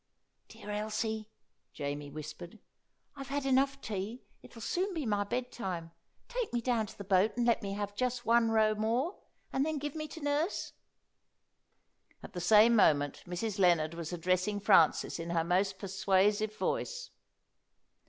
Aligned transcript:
"Dear 0.47 0.71
Elsie," 0.71 1.29
Jamie 1.73 2.09
whispered, 2.09 2.57
"I've 3.15 3.27
had 3.27 3.45
enough 3.45 3.79
tea. 3.81 4.23
It'll 4.41 4.59
soon 4.59 4.95
be 4.95 5.05
my 5.05 5.23
bedtime. 5.23 5.91
Take 6.27 6.51
me 6.53 6.59
down 6.59 6.87
to 6.87 6.97
the 6.97 7.03
boat 7.03 7.37
and 7.37 7.45
let 7.45 7.61
me 7.61 7.73
have 7.73 7.93
just 7.93 8.25
one 8.25 8.49
row 8.49 8.73
more, 8.73 9.19
and 9.53 9.63
then 9.63 9.77
give 9.77 9.93
me 9.93 10.07
to 10.07 10.19
nurse." 10.19 10.73
At 12.23 12.33
the 12.33 12.41
same 12.41 12.75
moment 12.75 13.21
Mrs. 13.27 13.59
Lennard 13.59 13.93
was 13.93 14.11
addressing 14.11 14.59
Francis 14.59 15.19
in 15.19 15.29
her 15.29 15.43
most 15.43 15.77
persuasive 15.77 16.55
voice. 16.55 17.11